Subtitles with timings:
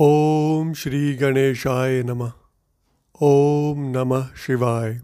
[0.00, 2.32] ओम श्री गणेशाय नमः।
[3.22, 5.00] ओम नमः शिवाय।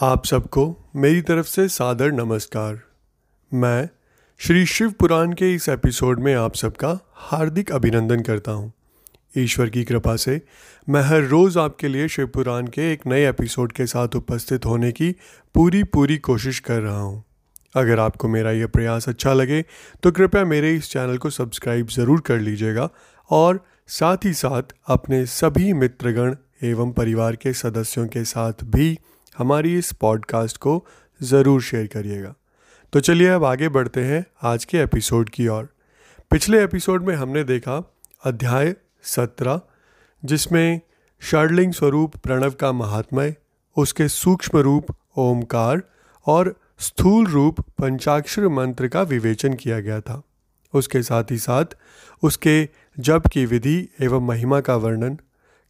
[0.00, 2.80] आप सबको मेरी तरफ़ से सादर नमस्कार।
[3.54, 3.88] मैं
[4.38, 8.72] श्री शिव पुराण के इस एपिसोड में आप सबका हार्दिक अभिनंदन करता हूँ।
[9.38, 10.42] ईश्वर की कृपा से
[10.88, 14.92] मैं हर रोज़ आपके लिए शिव पुराण के एक नए एपिसोड के साथ उपस्थित होने
[14.92, 15.12] की
[15.54, 17.24] पूरी पूरी कोशिश कर रहा हूँ।
[17.74, 19.64] अगर आपको मेरा यह प्रयास अच्छा लगे
[20.02, 22.88] तो कृपया मेरे इस चैनल को सब्सक्राइब ज़रूर कर लीजिएगा
[23.30, 28.98] और साथ ही साथ अपने सभी मित्रगण एवं परिवार के सदस्यों के साथ भी
[29.38, 30.84] हमारी इस पॉडकास्ट को
[31.20, 32.34] ज़रूर शेयर करिएगा।
[32.92, 35.68] तो चलिए अब आगे बढ़ते हैं आज के एपिसोड की ओर।
[36.30, 37.76] पिछले एपिसोड में हमने देखा
[38.24, 38.74] अध्याय
[39.04, 39.60] सत्रह,
[40.22, 40.80] जिसमें
[41.22, 43.34] षडलिंग स्वरूप प्रणव का महात्मय,
[43.76, 44.86] उसके सूक्ष्म रूप
[45.18, 45.82] ओमकार
[46.26, 50.22] और स्थूल रूप पंचाक्षर मंत्र का विवेचन किया गया था।
[50.74, 51.64] उसके साथ ही साथ
[52.22, 55.18] उसके जप की विधि एवं महिमा का वर्णन,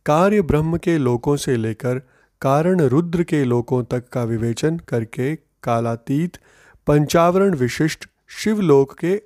[0.06, 1.98] कार्य ब्रह्म के लोकों से लेकर
[2.40, 6.36] कारण रुद्र के लोकों तक का विवेचन करके कालातीत
[6.86, 9.22] पंचावरण विशिष्ट शिवलोक के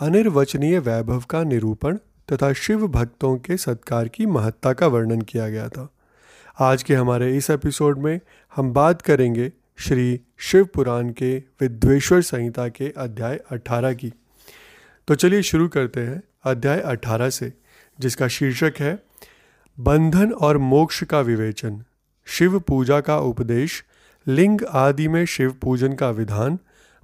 [0.00, 1.96] अनिर्वचनीय वैभव का निरूपण
[2.32, 5.88] तथा शिव भक्तों के सत्कार की महत्ता का वर्णन किया गया था।
[6.60, 8.20] आज के हमारे इस एपिसोड में
[8.56, 14.12] हम बात करेंगे श्री शिव पुराण के विद्वेश्वर संहिता के अध्याय 18 की।
[15.08, 17.52] तो चलिए शुरू करते हैं अध्याय 18 से,
[18.00, 19.02] जिसका शीर्षक है,
[19.80, 21.84] बंधन और मोक्ष का विवेचन,
[22.26, 23.84] शिव पूजा का उपदेश,
[24.26, 26.58] लिंग आदि में शिव पूजन का विधान,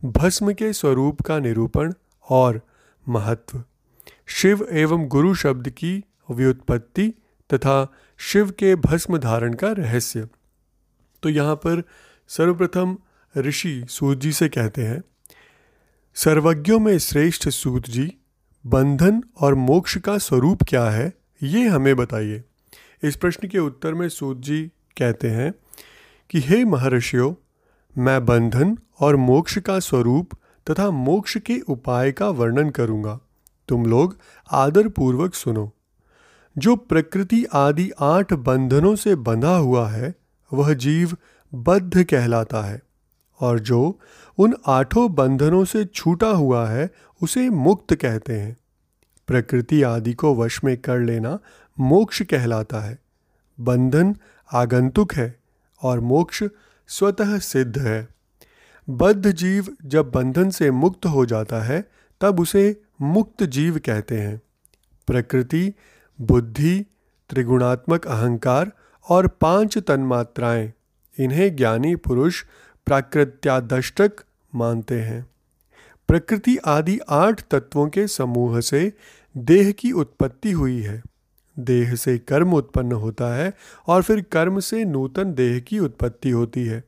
[0.04, 1.92] भस्म के स्वरूप का निरूपण
[2.28, 2.60] और
[3.08, 3.64] महत्व।
[4.26, 7.08] शिव एवं गुरु शब्द की व्युत्पत्ति
[7.54, 10.28] तथा शिव के भस्म धारण का रहस्य।
[11.22, 11.82] तो यहाँ पर
[12.28, 12.98] सर्वप्रथम
[13.36, 15.02] ऋषि सूत जी से कहते हैं,
[16.14, 18.16] सर्वज्ञों में श्रेष्ठ सूत जी,
[18.66, 22.44] बंधन और मोक्ष का स्वरूप क्या है, ये हमें बताइए।
[23.02, 25.54] इस प्रश्न के उत्तर में सूत जी कहते हैं
[26.30, 27.34] कि, हे महर्षियों,
[27.98, 30.30] मैं बंधन और मोक्ष का स्वरूप
[30.70, 33.20] तथा मोक्ष के उपाय का वर्णन करूँगा।
[33.68, 34.18] तुम लोग
[34.50, 35.74] आदर पूर्वक सुनो।
[36.58, 40.14] जो प्रकृति आदि आठ बंधनों से बंधा हुआ है,
[40.52, 41.16] वह जीव
[41.54, 42.82] बद्ध कहलाता है
[43.40, 44.00] और जो
[44.38, 46.90] उन आठों बंधनों से छूटा हुआ है,
[47.22, 48.56] उसे मुक्त कहते हैं।
[49.26, 51.38] प्रकृति आदि को वश में कर लेना
[51.80, 52.98] मोक्ष कहलाता है।
[53.60, 54.16] बंधन
[54.52, 55.38] आगंतुक है
[55.82, 56.44] और मोक्ष
[56.88, 58.08] स्वतः सिद्ध है।
[58.90, 64.42] बद्ध जीव जब बंधन से मुक्त हो जाता है, तब उसे मुक्त जीव कहते हैं।
[65.06, 65.74] प्रकृति,
[66.20, 66.86] बुद्धि,
[67.30, 68.72] त्रिगुणात्मक अहंकार
[69.08, 70.72] और पाँच तन्मात्राएँ
[71.18, 72.44] इन्हें ज्ञानी पुरुष
[72.86, 74.12] प्राकृत्यादष्टक
[74.54, 75.26] मानते हैं।
[76.08, 78.92] प्रकृति आदि आठ तत्वों के समूह से
[79.36, 81.02] देह की उत्पत्ति हुई है।
[81.58, 83.54] देह से कर्म उत्पन्न होता है
[83.86, 86.84] और फिर कर्म से नूतन देह की उत्पत्ति होती है।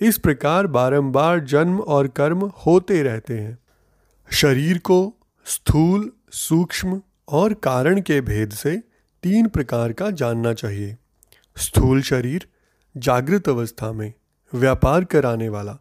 [0.00, 3.58] इस प्रकार बारंबार जन्म और कर्म होते रहते हैं।
[4.32, 5.14] शरीर को
[5.46, 8.82] स्थूल, सूक्ष्म और कारण के भेद से
[9.22, 10.96] तीन प्रकार का जानना चाहिए।
[11.56, 12.48] स्थूल शरीर
[12.96, 14.12] जागृत अवस्था में
[14.54, 15.78] व्यापार कराने वाला,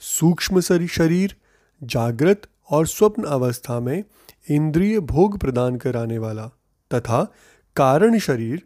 [0.00, 1.36] सूक्ष्म शरीर,
[1.82, 4.04] जागृत और स्वप्न अवस्था में
[4.50, 6.46] इंद्रिय भोग प्रदान कराने वाला
[6.94, 7.32] तथा
[7.76, 8.62] कारण शरीर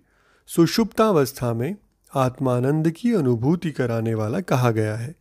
[0.47, 1.77] सुषुप्तावस्था में
[2.15, 5.15] आत्मानंद की अनुभूति कराने वाला कहा गया है।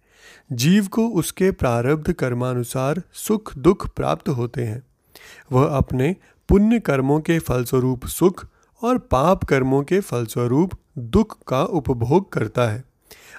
[0.51, 4.83] जीव को उसके प्रारब्ध कर्मानुसार सुख दुख प्राप्त होते हैं।
[5.51, 6.15] वह अपने
[6.49, 8.47] पुण्य कर्मों के फलस्वरूप सुख
[8.81, 12.83] और पाप कर्मों के फलस्वरूप दुख का उपभोग करता है।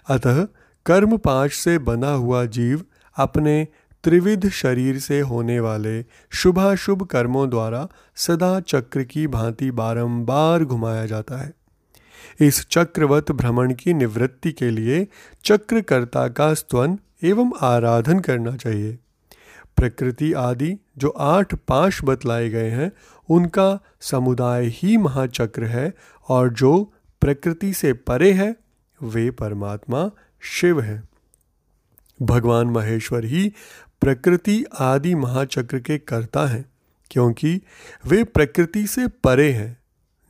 [0.09, 0.47] अतः
[0.87, 2.85] कर्म पाश से बना हुआ जीव
[3.17, 3.67] अपने
[4.05, 11.37] त्रिविध शरीर से होने वाले शुभाशुभ कर्मों द्वारा सदा चक्र की भांति बारंबार घुमाया जाता
[11.37, 11.53] है।
[12.41, 15.07] इस चक्रवत भ्रमण की निवृत्ति के लिए
[15.45, 18.99] चक्रकर्ता का स्तवन एवं आराधन करना चाहिए।
[19.77, 22.93] प्रकृति आदि जो आठ पाश बतलाए गए हैं
[23.29, 25.95] उनका समुदाय ही महाचक्र है
[26.29, 28.57] और जो प्रकृति से परे है,
[29.03, 30.11] वे परमात्मा
[30.41, 31.03] शिव है।
[32.23, 33.53] भगवान महेश्वर ही
[34.01, 36.65] प्रकृति आदि महाचक्र के कर्ता हैं,
[37.11, 37.63] क्योंकि
[38.07, 39.79] वे प्रकृति से परे हैं।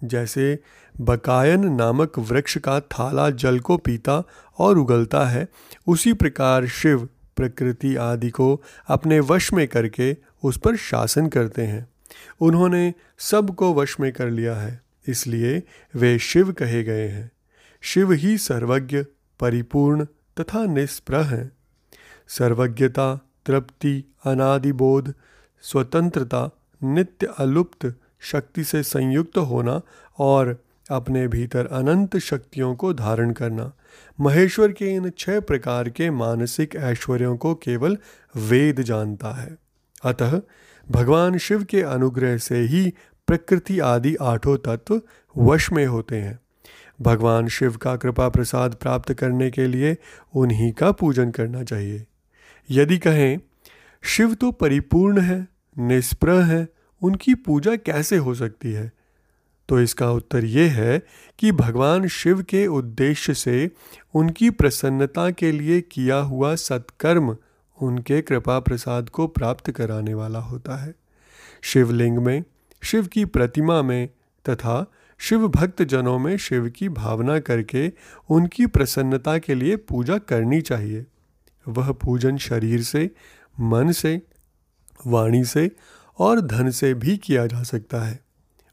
[0.04, 0.58] जैसे
[1.00, 4.22] बकायन नामक वृक्ष का थाला जल को पीता
[4.58, 5.48] और उगलता है,
[5.86, 11.88] उसी प्रकार शिव प्रकृति आदि को अपने वश में करके उस पर शासन करते हैं।
[12.40, 15.62] उन्होंने सबको वश में कर लिया है, इसलिए
[15.96, 17.30] वे शिव कहे गए हैं।
[17.80, 19.02] शिव ही सर्वज्ञ,
[19.40, 20.04] परिपूर्ण
[20.40, 21.50] तथा निष्प्रह हैं।
[22.28, 23.14] सर्वज्ञता,
[23.46, 25.14] तृप्ति अनादिबोध
[25.62, 26.50] स्वतंत्रता,
[26.82, 29.80] नित्य अलुप्त शक्ति से संयुक्त होना
[30.18, 33.72] और अपने भीतर अनंत शक्तियों को धारण करना,
[34.20, 37.98] महेश्वर के इन छह प्रकार के मानसिक ऐश्वर्यों को केवल
[38.36, 39.56] वेद जानता है।
[40.04, 40.40] अतः
[40.90, 42.94] भगवान शिव के अनुग्रह से ही
[43.26, 45.02] प्रकृति आदि आठों तत्व
[45.36, 46.38] वश में होते हैं।
[47.02, 49.96] भगवान शिव का कृपा प्रसाद प्राप्त करने के लिए
[50.34, 52.06] उन्हीं का पूजन करना चाहिए।
[52.70, 53.38] यदि कहें,
[54.02, 55.48] शिव तो परिपूर्ण है,
[55.78, 56.68] निष्प्रह है,
[57.02, 58.92] उनकी पूजा कैसे हो सकती है?
[59.68, 61.02] तो इसका उत्तर ये है
[61.38, 63.70] कि भगवान शिव के उद्देश्य से
[64.14, 67.36] उनकी प्रसन्नता के लिए किया हुआ सत्कर्म
[67.82, 70.94] उनके कृपा प्रसाद को प्राप्त कराने वाला होता है।
[71.62, 72.44] शिवलिंग में,
[72.82, 74.08] शिव की प्रतिमा में
[74.48, 77.92] तथा शिव भक्त जनों में शिव की भावना करके
[78.30, 81.06] उनकी प्रसन्नता के लिए पूजा करनी चाहिए।
[81.68, 83.10] वह पूजन शरीर से,
[83.60, 84.22] मन से,
[85.06, 85.70] वाणी से
[86.18, 88.20] और धन से भी किया जा सकता है।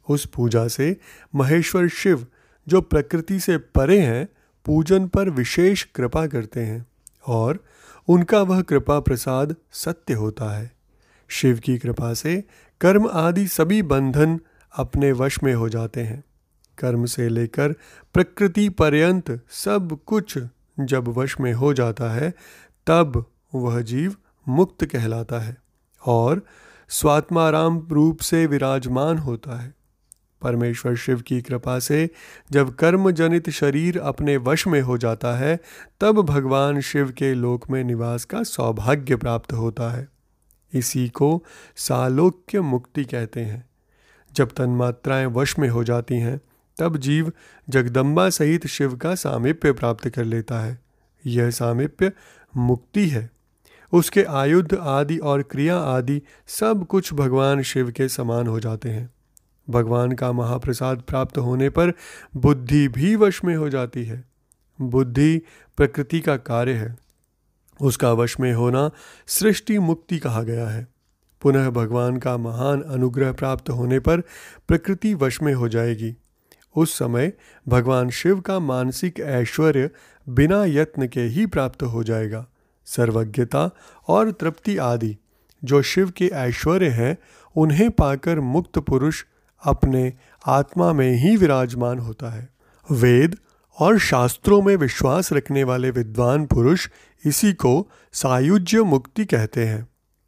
[0.10, 0.98] उस पूजा से
[1.36, 2.28] महेश्वर शिव,
[2.68, 4.28] जो प्रकृति से परे हैं,
[4.66, 6.86] पूजन पर विशेष कृपा करते हैं
[7.28, 7.64] और
[8.08, 10.72] उनका वह कृपा प्रसाद सत्य होता है।
[11.28, 12.44] शिव की कृपा से
[12.82, 14.40] कर्म आदि सभी बंधन
[14.76, 16.24] अपने वश में हो जाते हैं।
[16.78, 17.74] कर्म से लेकर
[18.14, 20.40] प्रकृति पर्यंत सब कुछ
[20.80, 22.34] जब वश में हो जाता है,
[22.88, 23.26] तब
[23.56, 24.16] वह जीव
[24.48, 25.58] मुक्त कहलाता है
[26.06, 26.46] और
[26.90, 29.75] स्वात्माराम रूप से विराजमान होता है।
[30.46, 32.10] परमेश्वर शिव की कृपा से
[32.52, 35.60] जब कर्म जनित शरीर अपने वश में हो जाता है,
[36.02, 40.08] तब भगवान शिव के लोक में निवास का सौभाग्य प्राप्त होता है।
[40.74, 41.44] इसी को
[41.76, 43.70] सालोक्य मुक्ति कहते हैं।
[44.34, 46.42] जब तन्मात्राएँ वश में हो जाती हैं,
[46.78, 47.32] तब जीव
[47.70, 50.80] जगदम्बा सहित शिव का सामिप्य प्राप्त कर लेता है।
[51.26, 52.12] यह सामिप्य
[52.58, 53.32] मुक्ति है।
[53.94, 59.15] उसके आयुध आदि और क्रिया आदि सब कुछ भगवान शिव के समान हो जाते हैं।
[59.70, 61.94] भगवान का महाप्रसाद प्राप्त होने पर
[62.36, 64.24] बुद्धि भी वश में हो जाती है।
[64.82, 65.42] बुद्धि
[65.78, 66.98] प्रकृति का कार्य है।
[67.82, 68.92] उसका वश में होना
[69.28, 70.88] सृष्टि मुक्ति कहा गया है।
[71.42, 74.22] पुनः भगवान का महान अनुग्रह प्राप्त होने पर
[74.68, 76.16] प्रकृति वश में हो जाएगी।
[76.76, 77.34] उस समय
[77.68, 79.90] भगवान शिव का मानसिक ऐश्वर्य
[80.30, 82.48] बिना यत्न के ही प्राप्त हो जाएगा।
[82.86, 83.72] सर्वज्ञता
[84.08, 85.18] और तृप्ति आदि
[85.64, 87.18] जो शिव के ऐश्वर्य हैं,
[87.56, 89.26] उन्हें पाकर मुक्त पुरुष
[89.66, 90.14] अपने
[90.46, 92.50] आत्मा में ही विराजमान होता है।
[92.92, 93.38] वेद
[93.80, 96.90] और शास्त्रों में विश्वास रखने वाले विद्वान पुरुष
[97.26, 99.88] इसी को सायुज्य मुक्ति कहते हैं।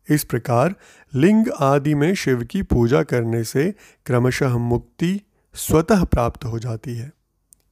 [0.09, 0.75] इस प्रकार
[1.15, 3.73] लिंग आदि में शिव की पूजा करने से
[4.05, 5.21] क्रमशः मुक्ति
[5.53, 7.11] स्वतः प्राप्त हो जाती है।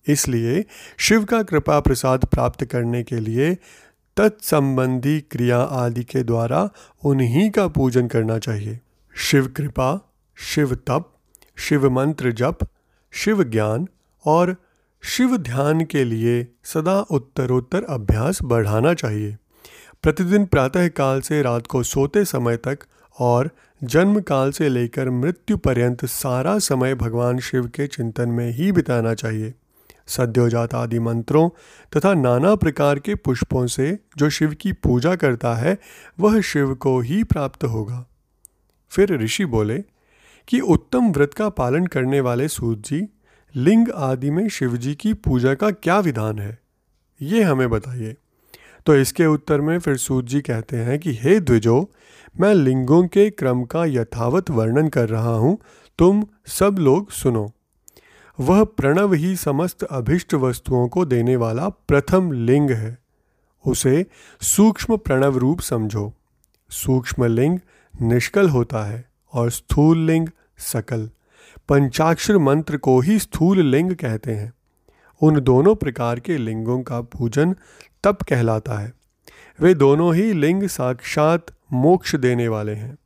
[0.08, 0.66] इसलिए
[0.98, 3.58] शिव का कृपा प्रसाद प्राप्त करने के लिए
[4.18, 6.70] तत्संबंधी क्रिया आदि के द्वारा
[7.06, 8.80] उन्हीं का पूजन करना चाहिए।
[9.16, 11.15] शिव कृपा, शिव तप
[11.58, 12.58] शिव मंत्र जप
[13.12, 13.88] शिव ज्ञान
[14.26, 14.56] और
[15.02, 19.38] शिव ध्यान के लिए सदा उत्तरोत्तर अभ्यास बढ़ाना चाहिए।
[20.04, 22.80] प्रतिदिन प्रातः काल से रात को सोते समय तक
[23.20, 23.50] और
[23.84, 29.14] जन्म काल से लेकर मृत्यु पर्यंत सारा समय भगवान शिव के चिंतन में ही बिताना
[29.14, 29.54] चाहिए।
[30.08, 31.50] सद्योजात आदि मंत्रों
[31.98, 35.78] तथा नाना प्रकार के पुष्पों से जो शिव की पूजा करता है,
[36.20, 38.06] वह शिव को ही प्राप्त होगा।
[38.90, 39.84] फिर ऋषि बोले
[40.48, 43.08] कि उत्तम व्रत का पालन करने वाले सूत जी,
[43.56, 46.60] लिंग आदि में शिवजी की पूजा का क्या विधान है?
[47.22, 48.16] ये हमें बताइए।
[48.86, 51.92] तो इसके उत्तर में फिर सूत जी कहते हैं कि, हे द्विजो,
[52.40, 55.58] मैं लिंगों के क्रम का यथावत वर्णन कर रहा हूँ।
[56.00, 57.52] तुम सब लोग सुनो।
[58.40, 62.98] वह प्रणव ही समस्त अभिष्ट वस्तुओं को देने वाला प्रथम लिंग है।
[63.68, 64.06] उसे
[64.42, 66.14] सूक्ष्म प्रणव रूप समझो।
[66.70, 67.60] सूक्ष्म लिंग
[68.02, 71.10] निष्कल होता है। और स्थूल लिंग सकल।
[71.70, 74.54] पंचाक्षर मंत्र को ही स्थूल लिंग कहते हैं।
[75.22, 77.56] उन दोनों प्रकार के लिंगों का पूजन
[78.04, 78.94] तप कहलाता है।
[79.60, 82.98] वे दोनों ही लिंग साक्षात मोक्ष देने वाले हैं।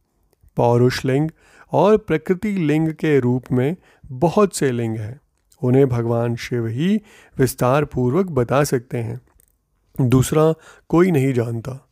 [0.55, 1.29] पौरुष लिंग
[1.71, 3.75] और प्रकृति लिंग के रूप में
[4.11, 5.21] बहुत से लिंग हैं।
[5.61, 7.01] उन्हें भगवान शिव ही
[7.37, 9.21] विस्तार पूर्वक बता सकते हैं।
[10.09, 10.53] दूसरा
[10.89, 11.87] कोई नहीं जानता।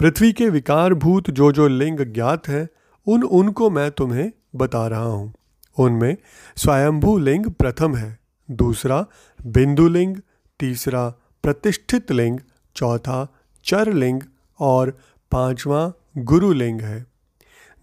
[0.00, 2.68] पृथ्वी के विकारभूत जो जो लिंग ज्ञात है
[3.06, 5.34] उन उनको मैं तुम्हें बता रहा हूँ।
[5.78, 6.16] उनमें
[6.56, 8.18] स्वयंभू लिंग प्रथम है,
[8.50, 9.06] दूसरा
[9.46, 10.16] बिंदु लिंग,
[10.60, 11.08] तीसरा
[11.42, 12.38] प्रतिष्ठित लिंग,
[12.76, 14.20] चौथा चर लिंग
[14.60, 14.98] और
[15.30, 17.06] पांचवा गुरु लिंग है।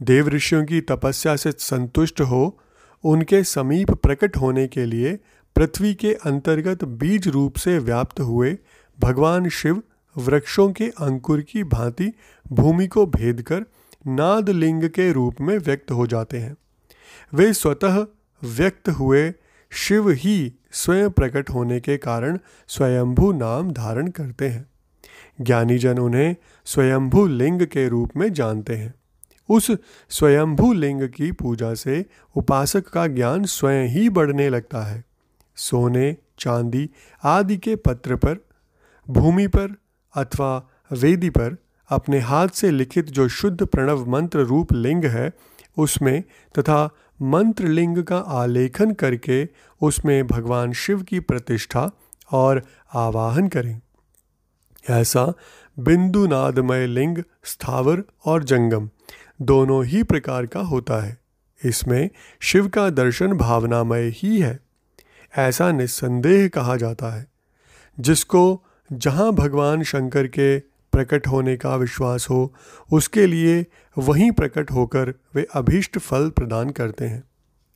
[0.01, 2.59] देव ऋषियों की तपस्या से संतुष्ट हो,
[3.03, 5.19] उनके समीप प्रकट होने के लिए
[5.55, 8.57] पृथ्वी के अंतर्गत बीज रूप से व्याप्त हुए
[8.99, 9.83] भगवान शिव
[10.17, 12.13] वृक्षों के अंकुर की भांति
[12.51, 13.65] भूमि को भेद कर
[14.07, 16.57] नाद लिंग के रूप में व्यक्त हो जाते हैं।
[17.33, 18.05] वे स्वतः
[18.43, 19.33] व्यक्त हुए
[19.69, 24.69] शिव ही स्वयं प्रकट होने के कारण स्वयंभू नाम धारण करते हैं।
[25.41, 28.93] ज्ञानी जन उन्हें स्वयंभू लिंग के रूप में जानते हैं।
[29.49, 29.71] उस
[30.09, 35.03] स्वयंभू लिंग की पूजा से उपासक का ज्ञान स्वयं ही बढ़ने लगता है।
[35.55, 36.89] सोने, चांदी
[37.23, 38.37] आदि के पत्र पर,
[39.09, 39.75] भूमि पर
[40.15, 41.57] अथवा वेदी पर
[41.89, 45.31] अपने हाथ से लिखित जो शुद्ध प्रणव मंत्र रूप लिंग है,
[45.77, 46.23] उसमें
[46.59, 46.89] तथा
[47.21, 49.49] मंत्र लिंग का आलेखन करके
[49.81, 51.91] उसमें भगवान शिव की प्रतिष्ठा
[52.31, 53.81] और आवाहन करें।
[54.89, 55.33] ऐसा
[55.79, 58.89] बिंदु नादमय लिंग, स्थावर और जंगम
[59.41, 61.17] दोनों ही प्रकार का होता है।
[61.65, 64.59] इसमें शिव का दर्शन भावनामय ही है।
[65.37, 67.27] ऐसा निस्संदेह कहा जाता है।
[67.99, 70.59] जिसको जहाँ भगवान शंकर के
[70.91, 72.53] प्रकट होने का विश्वास हो,
[72.91, 73.65] उसके लिए
[73.97, 77.23] वहीं प्रकट होकर वे अभीष्ट फल प्रदान करते हैं।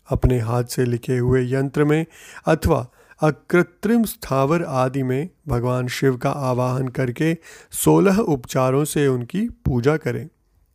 [0.09, 2.05] अपने हाथ से लिखे हुए यंत्र में
[2.47, 2.87] अथवा
[3.21, 7.37] अकृत्रिम स्थावर आदि में भगवान शिव का आवाहन करके
[7.71, 10.29] सोलह उपचारों से उनकी पूजा करें।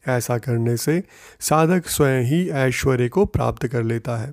[0.08, 1.02] ऐसा करने से
[1.40, 4.32] साधक स्वयं ही ऐश्वर्य को प्राप्त कर लेता है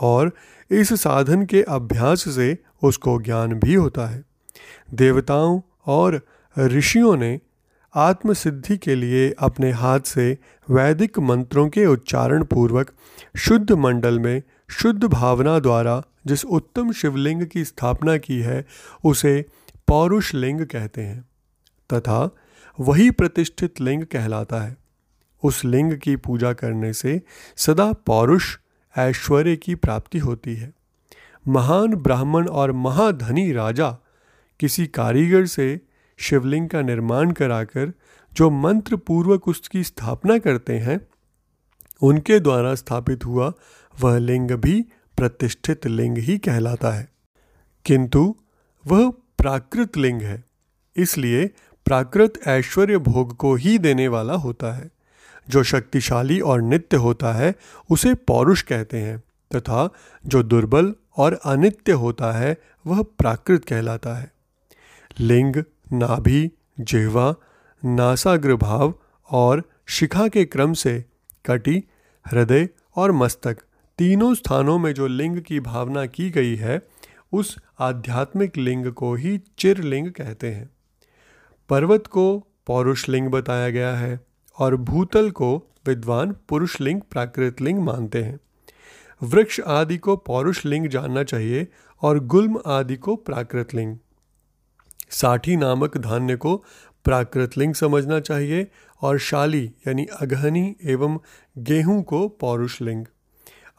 [0.00, 0.32] और
[0.70, 4.24] इस साधन के अभ्यास से उसको ज्ञान भी होता है।
[4.94, 6.20] देवताओं और
[6.58, 7.40] ऋषियों ने
[7.94, 10.38] आत्मसिद्धि के लिए अपने हाथ से
[10.70, 12.90] वैदिक मंत्रों के उच्चारण पूर्वक
[13.36, 18.66] शुद्ध मंडल में शुद्ध भावना द्वारा जिस उत्तम शिवलिंग की स्थापना की है,
[19.04, 19.44] उसे
[19.88, 21.24] पौरुष लिंग कहते हैं,
[21.94, 22.36] तथा
[22.80, 24.76] वही प्रतिष्ठित लिंग कहलाता है।
[25.42, 27.22] उस लिंग की पूजा करने से
[27.56, 28.58] सदा पौरुष
[28.98, 30.72] ऐश्वर्य की प्राप्ति होती है।
[31.48, 33.96] महान ब्राह्मण और महाधनी राजा
[34.60, 35.80] किसी कारीगर से
[36.22, 37.92] शिवलिंग का निर्माण कराकर
[38.32, 41.08] जो मंत्र पूर्वक उसकी स्थापना करते हैं,
[42.02, 43.52] उनके द्वारा स्थापित हुआ
[44.00, 44.82] वह लिंग भी
[45.16, 47.08] प्रतिष्ठित लिंग ही कहलाता है।
[47.84, 48.36] किंतु
[48.86, 50.44] वह प्राकृत लिंग है,
[50.96, 51.46] इसलिए
[51.84, 54.90] प्राकृत ऐश्वर्य भोग को ही देने वाला होता है।
[55.48, 57.54] जो शक्तिशाली और नित्य होता है,
[57.90, 59.18] उसे पौरुष कहते हैं,
[59.54, 59.90] तथा
[60.26, 64.32] जो दुर्बल और अनित्य होता है, वह प्राकृत कहलाता है।
[65.20, 67.34] लिंग नाभि जिह्वा
[67.84, 68.94] नासाग्र भाव
[69.30, 71.04] और शिखा के क्रम से
[71.46, 71.84] कटी,
[72.26, 73.58] हृदय और मस्तक
[73.98, 76.82] तीनों स्थानों में जो लिंग की भावना की गई है,
[77.32, 80.70] उस आध्यात्मिक लिंग को ही चिरलिंग कहते हैं।
[81.68, 84.20] पर्वत को पौरुष लिंग बताया गया है
[84.58, 88.40] और भूतल को विद्वान पुरुष लिंग प्राकृत लिंग मानते हैं।
[89.22, 91.68] वृक्ष आदि को पौरुष लिंग जानना चाहिए
[92.02, 93.98] और गुल्म आदि को प्राकृत लिंग।
[95.12, 96.56] साठी नामक धान्य को
[97.04, 98.66] प्राकृत लिंग समझना चाहिए
[99.02, 101.18] और शाली यानी अगहनी एवं
[101.58, 103.06] गेहूँ को पौरुष लिंग।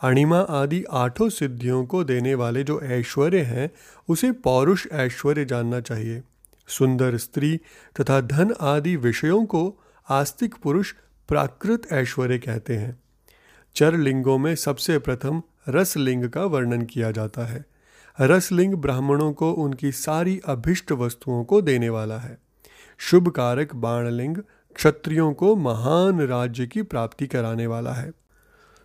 [0.02, 3.72] अणिमा आदि आठों सिद्धियों को देने वाले जो ऐश्वर्य हैं,
[4.10, 6.24] उसे पौरुष ऐश्वर्य जानना चाहिए।
[6.68, 7.58] सुंदर स्त्री
[8.02, 10.94] तथा धन आदि विषयों को आस्तिक पुरुष
[11.28, 13.04] प्राकृत ऐश्वर्य कहते हैं।
[13.76, 17.66] चर लिंगों में सबसे प्रथम रस लिंग का वर्णन किया जाता है।
[18.22, 22.38] रसलिंग ब्राह्मणों को उनकी सारी अभिष्ट वस्तुओं को देने वाला है।
[22.98, 24.38] शुभ कारक बाणलिंग
[24.76, 28.12] क्षत्रियों को महान राज्य की प्राप्ति कराने वाला है।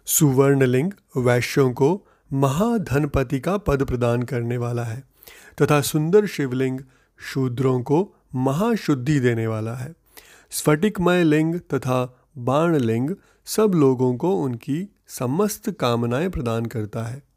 [0.07, 5.05] सुवर्णलिंग वैश्यों को महाधनपति का पद प्रदान करने वाला है
[5.63, 6.81] तथा सुंदर शिवलिंग
[7.21, 9.95] शूद्रों को महाशुद्धि देने वाला है।
[10.51, 17.28] स्फटिकमय लिंग तथा बाणलिंग सब लोगों को उनकी समस्त कामनाएँ प्रदान करता है।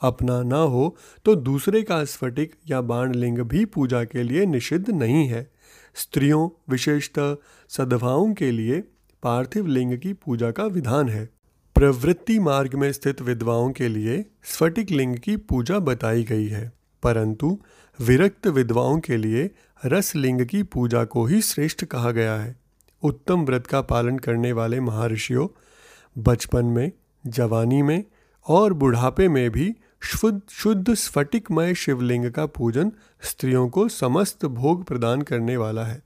[0.00, 4.88] अपना न हो तो दूसरे का स्फटिक या बाण लिंग भी पूजा के लिए निषिद्ध
[4.90, 5.46] नहीं है।
[5.96, 7.36] स्त्रियों, विशेषतः
[7.70, 8.80] सद्भावों के लिए
[9.22, 11.28] पार्थिव लिंग की पूजा का विधान है।
[11.76, 17.58] प्रवृत्ति मार्ग में स्थित विधवाओं के लिए स्फटिक लिंग की पूजा बताई गई है, परंतु
[17.98, 19.50] विरक्त विधवाओं के लिए
[19.82, 22.54] रस लिंग की पूजा को ही श्रेष्ठ कहा गया है।
[23.02, 25.46] उत्तम व्रत का पालन करने वाले महर्षियों,
[26.16, 26.90] बचपन में,
[27.24, 28.04] जवानी में
[28.46, 32.92] और बुढ़ापे में भी शुद्ध शुद्ध स्फटिकमय शिवलिंग का पूजन
[33.22, 36.02] स्त्रियों को समस्त भोग प्रदान करने वाला है।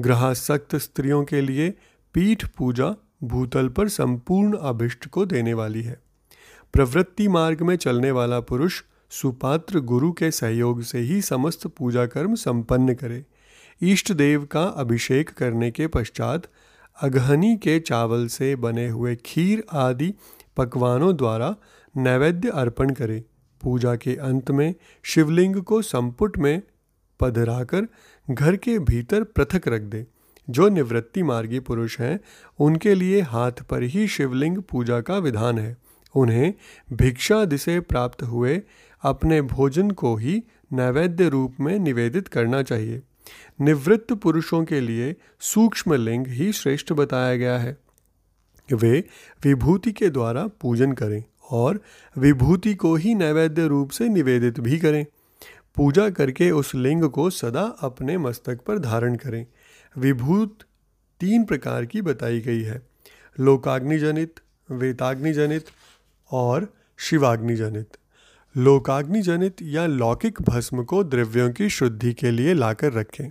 [0.00, 1.70] ग्रहासक्त स्त्रियों के लिए
[2.14, 6.00] पीठ पूजा भूतल पर संपूर्ण अभिष्ट को देने वाली है।
[6.72, 12.34] प्रवृत्ति मार्ग में चलने वाला पुरुष सुपात्र गुरु के सहयोग से ही समस्त पूजा कर्म
[12.34, 13.24] संपन्न करे।
[13.82, 16.42] इष्ट देव का अभिषेक करने के पश्चात
[17.02, 20.14] अगहनी के चावल से बने हुए खीर आदि
[20.56, 21.54] पकवानों द्वारा
[21.96, 23.22] नैवेद्य अर्पण करें।
[23.62, 26.62] पूजा के अंत में शिवलिंग को संपुट में
[27.20, 27.86] पधराकर
[28.30, 30.06] घर के भीतर पृथक रख दे।
[30.50, 32.20] जो निवृत्ति मार्गी पुरुष हैं,
[32.58, 35.76] उनके लिए हाथ पर ही शिवलिंग पूजा का विधान है।
[36.16, 36.54] उन्हें
[36.92, 38.62] भिक्षा दिसे प्राप्त हुए
[39.02, 43.02] अपने भोजन को ही नैवेद्य रूप में निवेदित करना चाहिए।
[43.60, 47.78] निवृत्त पुरुषों के लिए सूक्ष्म लिंग ही श्रेष्ठ बताया गया है।
[48.72, 49.04] वे
[49.44, 51.80] विभूति के द्वारा पूजन करें। और
[52.18, 55.06] विभूति को ही नैवेद्य रूप से निवेदित भी करें।
[55.74, 59.46] पूजा करके उस लिंग को सदा अपने मस्तक पर धारण करें।
[59.98, 60.58] विभूत
[61.20, 62.82] तीन प्रकार की बताई गई है।
[63.40, 64.34] लोकाग्निजनित,
[64.70, 65.64] वेताग्निजनित
[66.30, 67.88] और शिवाग्निजनित।
[68.56, 73.30] लोकाग्निजनित या लौकिक भस्म को द्रव्यों की शुद्धि के लिए लाकर रखें।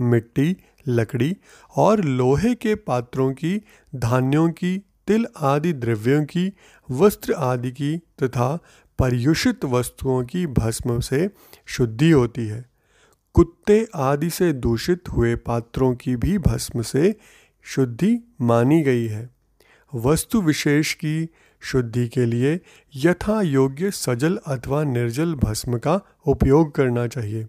[0.00, 0.56] मिट्टी,
[0.88, 1.36] लकड़ी
[1.76, 3.62] और लोहे के पात्रों की,
[3.94, 6.52] धान्यों की तिल आदि द्रव्यों की,
[6.90, 8.58] वस्त्र आदि की तथा
[8.98, 11.30] पर्युषित वस्तुओं की भस्म से
[11.66, 12.64] शुद्धि होती है।
[13.34, 17.16] कुत्ते आदि से दूषित हुए पात्रों की भी भस्म से
[17.62, 19.30] शुद्धि मानी गई है।
[19.94, 21.28] वस्तु विशेष की
[21.60, 22.60] शुद्धि के लिए
[22.96, 27.46] यथा योग्य सजल अथवा निर्जल भस्म का उपयोग करना चाहिए।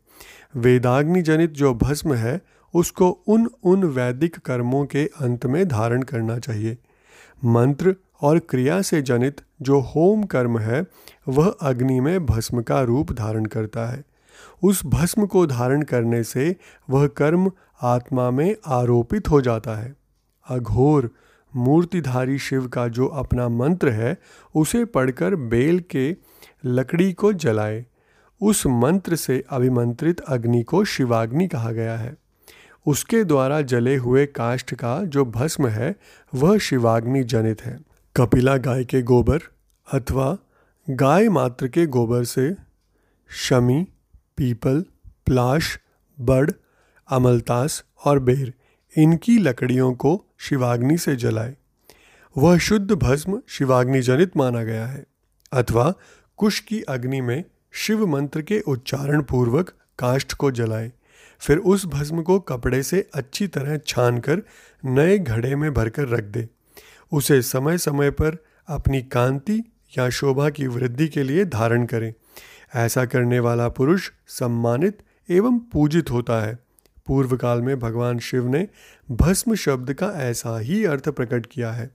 [0.55, 2.41] वेदाग्नि जनित जो भस्म है,
[2.73, 6.77] उसको उन उन वैदिक कर्मों के अंत में धारण करना चाहिए।
[7.45, 10.85] मंत्र और क्रिया से जनित जो होम कर्म है,
[11.27, 14.03] वह अग्नि में भस्म का रूप धारण करता है।
[14.63, 16.55] उस भस्म को धारण करने से
[16.89, 19.95] वह कर्म आत्मा में आरोपित हो जाता है।
[20.49, 21.11] अघोर,
[21.55, 24.17] मूर्तिधारी शिव का जो अपना मंत्र है,
[24.55, 26.15] उसे पढ़कर बेल के
[26.65, 27.85] लकड़ी को जलाए।
[28.41, 32.15] उस मंत्र से अभिमंत्रित अग्नि को शिवाग्नि कहा गया है।
[32.87, 35.95] उसके द्वारा जले हुए काष्ठ का जो भस्म है,
[36.35, 37.79] वह शिवाग्नि जनित है।
[38.17, 39.39] कपिला गाय के गोबर
[39.93, 40.37] अथवा
[40.89, 42.55] गाय मात्र के गोबर से
[43.29, 43.87] शमी,
[44.37, 44.85] पीपल,
[45.25, 45.79] प्लाश,
[46.19, 46.51] बड़,
[47.09, 48.53] अमलतास और बेर,
[48.97, 51.55] इनकी लकड़ियों को शिवाग्नि से जलाए।
[52.37, 55.05] वह शुद्ध भस्म शिवाग्नि जनित माना गया है,
[55.53, 55.93] अथवा
[56.37, 59.69] कुश की अग्नि में शिव मंत्र के उच्चारण पूर्वक
[59.99, 60.91] काष्ठ को जलाए।
[61.41, 64.41] फिर उस भस्म को कपड़े से अच्छी तरह छान कर
[64.85, 66.49] नए घड़े में भरकर रख दे।
[67.11, 69.63] उसे समय समय पर अपनी कांति
[69.97, 72.13] या शोभा की वृद्धि के लिए धारण करें।
[72.75, 74.97] ऐसा करने वाला पुरुष सम्मानित
[75.29, 76.59] एवं पूजित होता है।
[77.07, 78.67] पूर्व काल में भगवान शिव ने
[79.11, 81.91] भस्म शब्द का ऐसा ही अर्थ प्रकट किया है।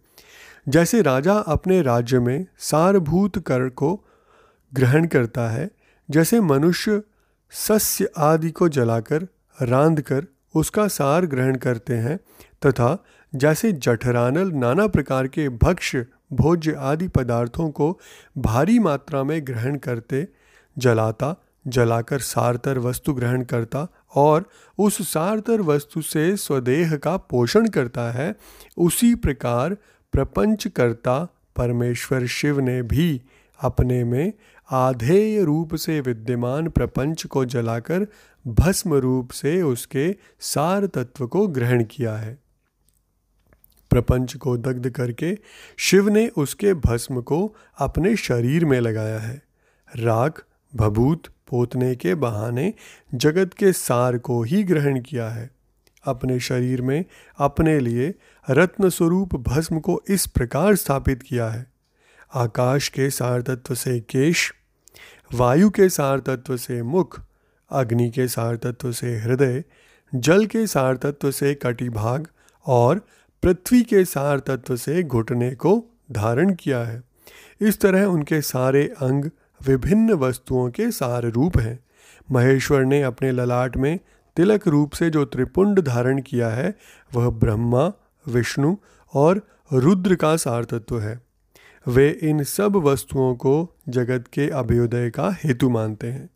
[0.68, 4.04] जैसे राजा अपने राज्य में सारभूत कर को
[4.74, 5.70] ग्रहण करता है,
[6.10, 7.02] जैसे मनुष्य
[7.50, 9.26] सस्य आदि को जलाकर
[9.62, 12.16] रांध कर उसका सार ग्रहण करते हैं
[12.66, 18.00] तथा जैसे जठरानल नाना प्रकार के भक्ष्य, भोज्य आदि पदार्थों को
[18.38, 20.28] भारी मात्रा में ग्रहण करते,
[20.78, 28.12] जलाता, जलाकर सारतर वस्तु ग्रहण करता और उस सारतर वस्तु से स्वदेह का पोषण करता
[28.12, 28.36] है,
[28.76, 29.76] उसी प्रकार
[30.12, 33.22] प्रपंच करता परमेश्वर शिव ने भी।
[33.60, 34.32] अपने में
[34.70, 38.06] आधेय रूप से विद्यमान प्रपंच को जलाकर
[38.46, 42.38] भस्म रूप से उसके सार तत्व को ग्रहण किया है।
[43.90, 45.38] प्रपंच को दग्ध करके
[45.76, 49.42] शिव ने उसके भस्म को अपने शरीर में लगाया है।
[49.96, 50.44] राख,
[50.76, 52.74] भभूत, पोतने के बहाने
[53.14, 55.50] जगत के सार को ही ग्रहण किया है।
[56.04, 57.04] अपने शरीर में
[57.38, 58.14] अपने लिए
[58.50, 61.75] रत्न स्वरूप भस्म को इस प्रकार स्थापित किया है।
[62.34, 64.54] आकाश के सार तत्व से केश,
[65.34, 67.20] वायु के सार तत्व से मुख,
[67.70, 69.64] अग्नि के सार तत्व से हृदय,
[70.14, 72.28] जल के सार तत्व से कटिभाग
[72.66, 73.06] और
[73.42, 77.02] पृथ्वी के सार तत्व से घुटने को धारण किया है।
[77.60, 79.30] इस तरह उनके सारे अंग
[79.66, 81.78] विभिन्न वस्तुओं के सार रूप हैं।
[82.32, 83.98] महेश्वर ने अपने ललाट में
[84.36, 86.74] तिलक रूप से जो त्रिपुंड धारण किया है,
[87.14, 87.92] वह ब्रह्मा,
[88.28, 88.76] विष्णु
[89.14, 91.25] और रुद्र का सार तत्व है।
[91.88, 96.30] वे इन सब वस्तुओं को जगत के अभ्युदय का हेतु मानते हैं।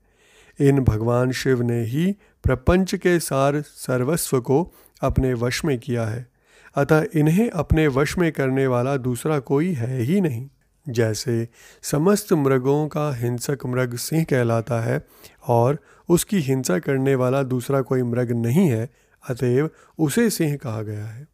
[0.61, 6.29] इन भगवान शिव ने ही प्रपंच के सार सर्वस्व को अपने वश में किया है।
[6.75, 10.49] अतः इन्हें अपने वश में करने वाला दूसरा कोई है ही नहीं।
[10.89, 11.49] जैसे
[11.83, 15.07] समस्त मृगों का हिंसक मृग सिंह कहलाता है
[15.47, 18.91] और उसकी हिंसा करने वाला दूसरा कोई मृग नहीं है,
[19.29, 21.29] अतएव उसे सिंह कहा गया है।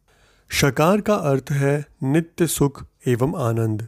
[0.49, 3.87] शकार का अर्थ है नित्य सुख एवं आनंद।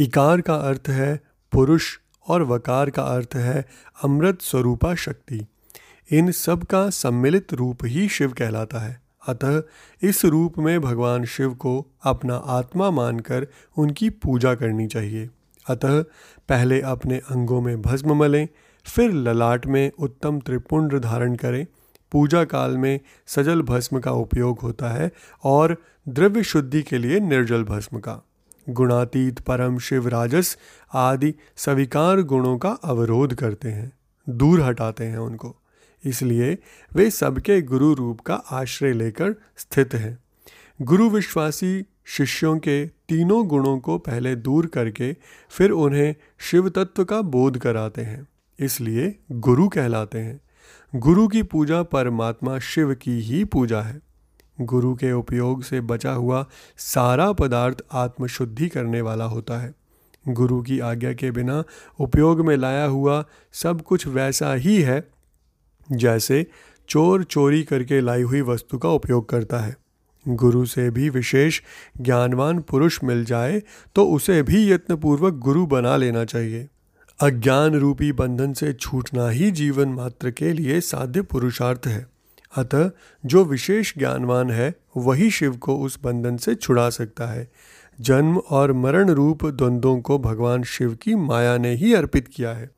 [0.00, 1.20] इकार का अर्थ है
[1.52, 3.68] पुरुष और वकार का अर्थ है
[4.04, 5.46] अमृत स्वरूपा शक्ति।
[6.12, 9.62] इन सब का सम्मिलित रूप ही शिव कहलाता है। अतः
[10.02, 15.30] इस रूप में भगवान शिव को अपना आत्मा मानकर उनकी पूजा करनी चाहिए।
[15.68, 16.02] अतः
[16.48, 18.48] पहले अपने अंगों में भस्म मलें,
[18.84, 21.66] फिर ललाट में उत्तम त्रिपुंड धारण करें।
[22.12, 25.12] पूजा काल में सजल भस्म का उपयोग होता है
[25.44, 25.76] और
[26.08, 28.20] द्रव्य शुद्धि के लिए निर्जल भस्म का।
[28.68, 30.58] गुणातीत, परम शिव, राजस
[30.94, 33.92] आदि स्वीकार गुणों का अवरोध करते हैं,
[34.28, 35.56] दूर हटाते हैं उनको।
[36.04, 36.58] इसलिए
[36.94, 40.18] वे सबके गुरु रूप का आश्रय लेकर स्थित हैं।
[40.82, 45.16] गुरु विश्वासी शिष्यों के तीनों गुणों को पहले दूर करके
[45.50, 48.26] फिर उन्हें शिव तत्व का बोध कराते हैं।
[48.60, 50.40] इसलिए गुरु कहलाते हैं।
[50.94, 54.00] गुरु की पूजा परमात्मा शिव की ही पूजा है।
[54.58, 59.74] गुरु के उपयोग से बचा हुआ सारा पदार्थ आत्मशुद्धि करने वाला होता है।
[60.28, 61.62] गुरु की आज्ञा के बिना
[62.00, 65.02] उपयोग में लाया हुआ सब कुछ वैसा ही है,
[65.92, 66.46] जैसे
[66.88, 69.76] चोर चोरी करके लाई हुई वस्तु का उपयोग करता है।
[70.26, 71.60] गुरु से भी विशेष
[72.00, 73.62] ज्ञानवान पुरुष मिल जाए
[73.96, 76.68] तो उसे भी यत्नपूर्वक गुरु बना लेना चाहिए।
[77.20, 82.13] अज्ञान रूपी बंधन से छूटना ही जीवन मात्र के लिए साध्य पुरुषार्थ है।
[82.56, 82.90] अतः
[83.26, 87.50] जो विशेष ज्ञानवान है, वही शिव को उस बंधन से छुड़ा सकता है।
[88.00, 92.70] जन्म और मरण रूप द्वंद्वों को भगवान शिव की माया ने ही अर्पित किया है।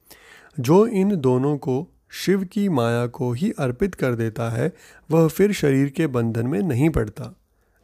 [0.60, 4.72] जो इन दोनों को शिव की माया को ही अर्पित कर देता है,
[5.10, 7.36] वह फिर शरीर के बंधन में नहीं पड़ता।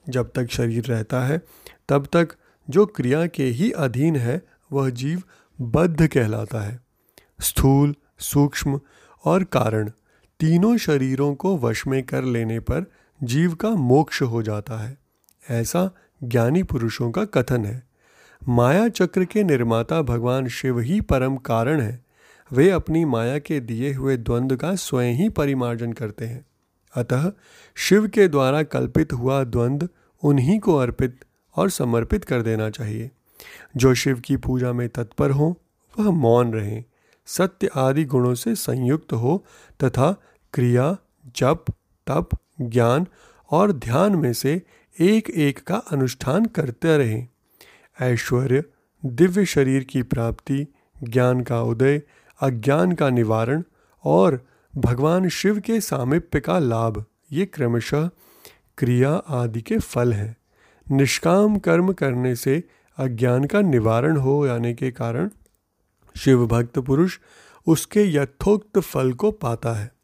[0.09, 1.43] जब तक शरीर रहता है,
[1.89, 2.29] तब तक
[2.71, 5.23] जो क्रिया के ही अधीन है, वह जीव
[5.61, 6.81] बद्ध कहलाता है।
[7.41, 8.81] स्थूल, सूक्ष्म
[9.25, 9.91] और कारण।
[10.43, 12.91] तीनों शरीरों को वश में कर लेने पर
[13.23, 14.99] जीव का मोक्ष हो जाता है।
[15.51, 15.91] ऐसा
[16.25, 17.83] ज्ञानी पुरुषों का कथन है।
[18.49, 22.05] माया चक्र के निर्माता भगवान शिव ही परम कारण है।
[22.53, 26.47] वे अपनी माया के दिए हुए द्वंद्व का स्वयं ही परिमार्जन करते हैं।
[26.95, 27.33] अतः
[27.75, 29.89] शिव के द्वारा कल्पित हुआ द्वंद्व
[30.23, 31.25] उन्हीं को अर्पित
[31.57, 33.11] और समर्पित कर देना चाहिए।
[33.77, 35.61] जो शिव की पूजा में तत्पर हो,
[35.99, 36.85] वह मौन रहें।
[37.27, 39.45] सत्य आदि गुणों से संयुक्त हो
[39.85, 40.23] तथा
[40.55, 40.97] क्रिया,
[41.37, 41.65] जप,
[42.07, 42.29] तप,
[42.61, 43.07] ज्ञान
[43.51, 44.63] और ध्यान में से
[45.01, 47.29] एक एक का अनुष्ठान करते रहें।
[48.01, 48.65] ऐश्वर्य,
[49.05, 50.67] दिव्य शरीर की प्राप्ति,
[51.03, 52.03] ज्ञान का उदय,
[52.41, 53.63] अज्ञान का निवारण
[54.05, 58.11] और भगवान शिव के सामिप्य का लाभ, ये क्रमशः
[58.79, 60.37] क्रिया आदि के फल हैं।
[60.97, 62.65] निष्काम कर्म करने से
[62.99, 65.31] अज्ञान का निवारण हो जाने के कारण
[66.17, 67.19] शिव भक्त पुरुष
[67.67, 70.02] उसके यथोक्त फल को पाता है।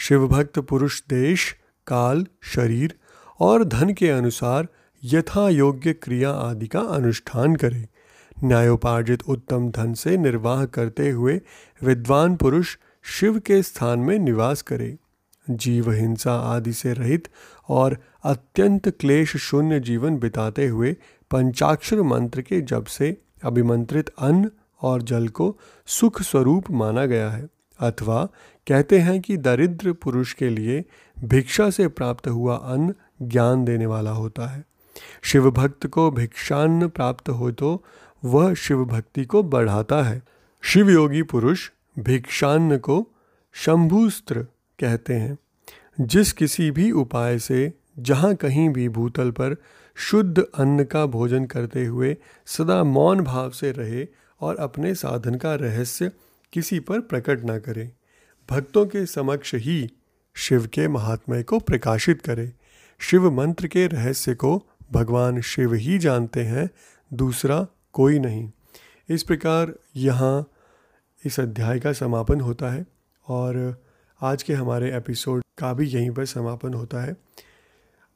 [0.00, 2.94] शिव भक्त पुरुष देश, काल, शरीर
[3.40, 4.68] और धन के अनुसार
[5.04, 7.86] यथा योग्य क्रिया आदि का अनुष्ठान करे।
[8.44, 11.40] न्यायोपार्जित उत्तम धन से निर्वाह करते हुए
[11.82, 14.96] विद्वान पुरुष शिव के स्थान में निवास करे।
[15.50, 17.28] जीव हिंसा आदि से रहित
[17.68, 20.96] और अत्यंत क्लेश शून्य जीवन बिताते हुए
[21.30, 24.50] पंचाक्षर मंत्र के जब से अभिमंत्रित अन्न
[24.82, 27.48] और जल को सुख स्वरूप माना गया है,
[27.80, 28.28] अथवा
[28.70, 30.84] कहते हैं कि दरिद्र पुरुष के लिए
[31.16, 34.64] भिक्षा से प्राप्त हुआ अन्न ज्ञान देने वाला होता है।
[35.22, 37.82] शिव भक्त को भिक्षान्न प्राप्त हो तो
[38.24, 40.22] वह शिव भक्ति को बढ़ाता है।
[40.62, 43.06] शिव योगी पुरुष भिक्षान्न को
[43.54, 44.42] शंभुस्त्र
[44.78, 45.38] कहते हैं,
[46.00, 49.56] जिस किसी भी उपाय से जहाँ कहीं भी भूतल पर
[49.96, 54.06] शुद्ध अन्न का भोजन करते हुए सदा मौन भाव से रहे
[54.40, 56.10] और अपने साधन का रहस्य
[56.52, 57.90] किसी पर प्रकट न करे।
[58.50, 59.90] भक्तों के समक्ष ही
[60.34, 62.52] शिव के महात्म्य को प्रकाशित करे।
[62.98, 66.70] शिव मंत्र के रहस्य को भगवान शिव ही जानते हैं,
[67.12, 68.50] दूसरा कोई नहीं।
[69.08, 70.50] इस प्रकार यहाँ
[71.24, 72.86] इस अध्याय का समापन होता है
[73.28, 73.82] और
[74.22, 77.16] आज के हमारे एपिसोड का भी यहीं पर समापन होता है।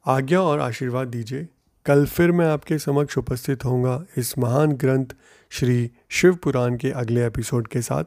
[0.05, 1.47] आज्ञा और आशीर्वाद दीजिए।
[1.85, 5.05] कल फिर मैं आपके समक्ष उपस्थित होऊँगा इस महान ग्रंथ
[5.49, 8.03] श्री शिव पुराण के अगले एपिसोड के साथ।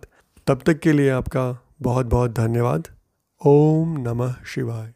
[0.46, 2.88] तब तक के लिए आपका बहुत बहुत धन्यवाद।
[3.46, 4.94] ओम नमः शिवाय।